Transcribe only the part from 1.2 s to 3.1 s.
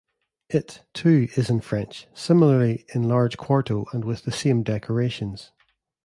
is in French, similarly in